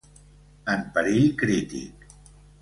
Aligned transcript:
En 0.75 0.81
perill 0.95 1.29
crític. 1.43 2.09